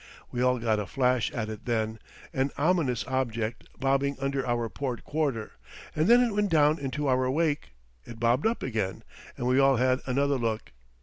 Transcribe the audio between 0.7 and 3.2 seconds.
a flash at it then, an ominous